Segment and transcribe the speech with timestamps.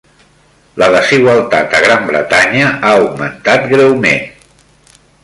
[0.83, 4.29] La desigualtat a Gran Bretanya ha augmentat greument